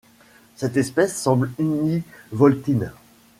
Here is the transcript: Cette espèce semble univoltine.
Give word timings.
Cette 0.55 0.77
espèce 0.77 1.15
semble 1.15 1.51
univoltine. 1.59 2.91